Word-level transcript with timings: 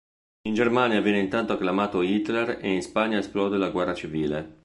In 0.47 0.55
Germania 0.55 0.99
viene 0.99 1.19
intanto 1.19 1.53
acclamato 1.53 2.01
Hitler 2.01 2.57
e 2.59 2.73
in 2.73 2.81
Spagna 2.81 3.19
esplode 3.19 3.57
la 3.57 3.69
Guerra 3.69 3.93
civile. 3.93 4.57